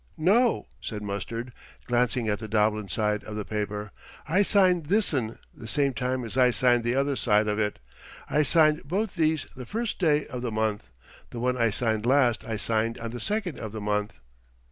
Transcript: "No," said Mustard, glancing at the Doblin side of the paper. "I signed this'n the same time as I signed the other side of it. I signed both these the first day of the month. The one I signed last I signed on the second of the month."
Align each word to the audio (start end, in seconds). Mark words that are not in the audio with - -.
"No," 0.17 0.65
said 0.81 1.03
Mustard, 1.03 1.53
glancing 1.85 2.27
at 2.27 2.39
the 2.39 2.47
Doblin 2.47 2.87
side 2.87 3.23
of 3.23 3.35
the 3.35 3.45
paper. 3.45 3.91
"I 4.27 4.41
signed 4.41 4.87
this'n 4.87 5.37
the 5.53 5.67
same 5.67 5.93
time 5.93 6.23
as 6.25 6.39
I 6.39 6.49
signed 6.49 6.83
the 6.83 6.95
other 6.95 7.15
side 7.15 7.47
of 7.47 7.59
it. 7.59 7.77
I 8.27 8.41
signed 8.41 8.81
both 8.85 9.13
these 9.13 9.45
the 9.55 9.67
first 9.67 9.99
day 9.99 10.25
of 10.25 10.41
the 10.41 10.49
month. 10.51 10.87
The 11.29 11.39
one 11.39 11.55
I 11.55 11.69
signed 11.69 12.07
last 12.07 12.43
I 12.43 12.57
signed 12.57 12.97
on 12.97 13.11
the 13.11 13.19
second 13.19 13.59
of 13.59 13.73
the 13.73 13.81
month." 13.81 14.13